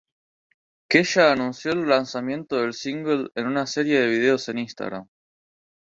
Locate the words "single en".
2.73-3.45